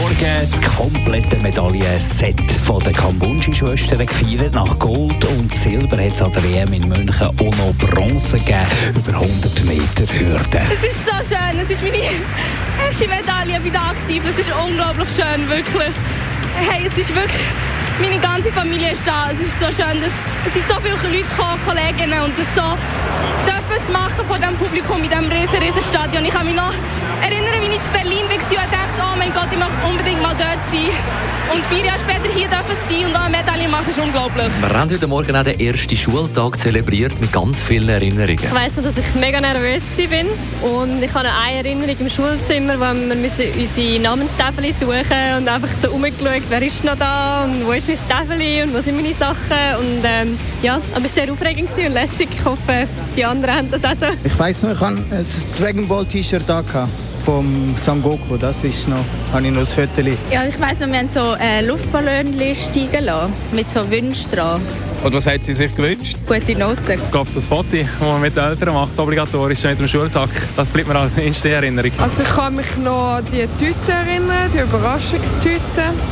[0.00, 4.52] Morgen das komplette Medaillenset von den Kambunji-Schwestern gefeiert.
[4.52, 8.94] Nach Gold und Silber hat es an der WM in München auch noch Bronze gegeben,
[8.94, 10.62] über 100 Meter Hürde.
[10.72, 11.98] Es ist so schön, es ist meine
[12.84, 14.22] erste Medaille wieder aktiv.
[14.30, 15.94] Es ist unglaublich schön, wirklich.
[16.54, 17.48] Hey, es ist wirklich,
[18.00, 19.30] meine ganze Familie ist da.
[19.32, 20.14] Es ist so schön, dass
[20.46, 22.78] es sind so viele Leute gekommen, Kolleginnen, und das so
[23.50, 26.24] dürfen zu machen vor dem Publikum in diesem riesen, riesen Stadion.
[26.24, 26.72] Ich kann mich noch
[27.20, 30.62] erinnern, wie ich in Berlin war und oh mein Gott, ich möchte unbedingt mal dort
[30.70, 30.90] sein.
[31.54, 34.48] Und vier Jahre später hier dürfen sein und auch eine Medaille machen, ist unglaublich.
[34.60, 38.38] Wir haben heute Morgen auch den ersten Schultag zelebriert mit ganz vielen Erinnerungen.
[38.42, 40.70] Ich weiss noch, dass ich mega nervös war.
[40.70, 45.70] Und ich habe eine Erinnerung im Schulzimmer, wo wir müssen unsere Namenstafel suchen und einfach
[45.82, 49.14] so umgeschaut, wer ist noch da und wo ist mein Tafel und wo sind meine
[49.14, 49.78] Sachen.
[49.78, 52.28] Und ähm, ja, aber es war sehr aufregend und lässig.
[52.30, 52.86] Ich hoffe,
[53.16, 54.06] die anderen haben das auch so.
[54.22, 55.26] Ich weiß noch, ich hatte ein
[55.58, 56.62] Dragon Ball T-Shirt da
[57.28, 58.38] vom Son Goku.
[58.38, 60.00] Das ist noch, habe ich noch das Foto.
[60.30, 64.62] Ja, ich weiss noch, wir haben so äh, Luftballone steigen lassen, mit so Wünschen dran.
[65.04, 66.16] Und was hat sie sich gewünscht?
[66.26, 67.00] Gute Noten.
[67.12, 70.28] Gab es das Foto, das man mit den Eltern macht, das obligatorisch mit dem Schulsack?
[70.56, 71.92] Das bleibt mir als inste Erinnerung.
[71.98, 75.60] Also ich kann mich noch an die Tüte erinnern, die Überraschungstüte.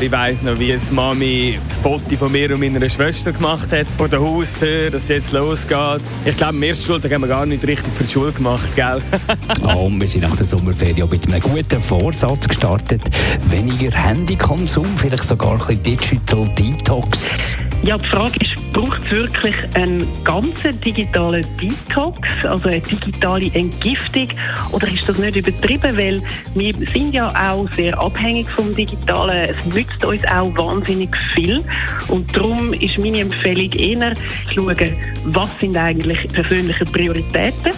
[0.00, 3.86] Ich weiss noch, wie es Mami das Foto von mir und meiner Schwester gemacht hat,
[3.96, 6.00] vor der Haustür, dass es jetzt losgeht.
[6.24, 9.00] Ich glaube, im ersten Schultag haben wir gar nicht richtig für die Schule gemacht, gell?
[9.64, 13.02] oh, wir sind nach der Sommerferien mit einem guten Vorsatz gestartet.
[13.48, 17.54] Weniger Handykonsum, vielleicht sogar ein bisschen Digital Detox.
[17.84, 24.28] Ja, die Frage ist, braucht es wirklich einen ganzen digitalen Detox, also eine digitale Entgiftung,
[24.72, 25.94] oder ist das nicht übertrieben?
[25.94, 26.22] Weil
[26.54, 29.50] wir sind ja auch sehr abhängig vom Digitalen.
[29.50, 31.62] Es nützt uns auch wahnsinnig viel.
[32.08, 34.14] Und darum ist meine Empfehlung eher,
[34.48, 34.96] zu schauen,
[35.26, 37.72] was sind eigentlich persönliche Prioritäten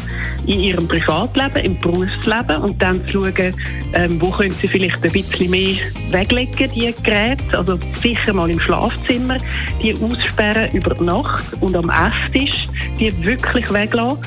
[0.47, 3.55] in ihrem Privatleben, im Berufsleben und dann zu schauen,
[3.95, 5.77] ähm, wo können sie vielleicht ein bisschen mehr
[6.11, 7.59] weglegen, die Geräte.
[7.59, 9.37] Also sicher mal im Schlafzimmer,
[9.83, 12.69] die aussperren über die Nacht und am Esstisch
[12.99, 14.19] die wirklich weglassen.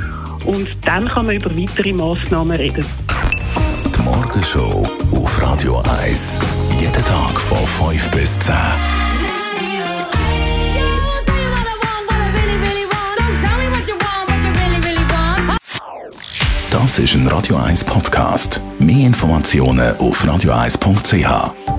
[0.46, 2.85] Und dann kann man über weitere Massnahmen reden.
[3.96, 6.40] Die Morgenshow auf Radio 1.
[6.80, 7.57] Jeden Tag von
[7.90, 8.56] 5 bis 10.
[16.72, 18.62] Das ist ein Radio 1 Podcast.
[18.80, 21.78] Mehr Informationen auf radio1.ch.